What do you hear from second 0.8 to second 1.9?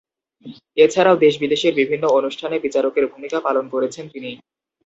এছাড়াও দেশ বিদেশের